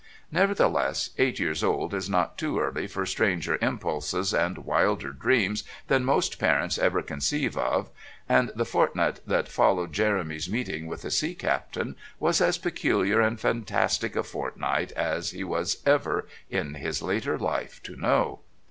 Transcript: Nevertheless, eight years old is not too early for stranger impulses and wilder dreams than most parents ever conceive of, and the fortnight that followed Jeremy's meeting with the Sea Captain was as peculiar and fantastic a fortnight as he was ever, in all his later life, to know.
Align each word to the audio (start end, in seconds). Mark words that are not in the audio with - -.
Nevertheless, 0.31 1.11
eight 1.19 1.37
years 1.37 1.63
old 1.63 1.93
is 1.93 2.09
not 2.09 2.35
too 2.35 2.57
early 2.59 2.87
for 2.87 3.05
stranger 3.05 3.59
impulses 3.61 4.33
and 4.33 4.57
wilder 4.57 5.11
dreams 5.11 5.63
than 5.89 6.03
most 6.03 6.39
parents 6.39 6.79
ever 6.79 7.03
conceive 7.03 7.55
of, 7.55 7.91
and 8.27 8.49
the 8.55 8.65
fortnight 8.65 9.19
that 9.27 9.47
followed 9.47 9.93
Jeremy's 9.93 10.49
meeting 10.49 10.87
with 10.87 11.03
the 11.03 11.11
Sea 11.11 11.35
Captain 11.35 11.95
was 12.19 12.41
as 12.41 12.57
peculiar 12.57 13.21
and 13.21 13.39
fantastic 13.39 14.15
a 14.15 14.23
fortnight 14.23 14.91
as 14.93 15.29
he 15.29 15.43
was 15.43 15.77
ever, 15.85 16.27
in 16.49 16.75
all 16.75 16.81
his 16.81 17.03
later 17.03 17.37
life, 17.37 17.79
to 17.83 17.95
know. 17.95 18.39